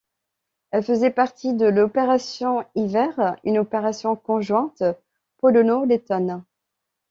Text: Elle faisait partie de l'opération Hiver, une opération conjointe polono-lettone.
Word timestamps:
Elle 0.71 0.81
faisait 0.83 1.11
partie 1.11 1.53
de 1.53 1.67
l'opération 1.67 2.65
Hiver, 2.73 3.35
une 3.43 3.59
opération 3.59 4.15
conjointe 4.15 4.81
polono-lettone. 5.37 6.43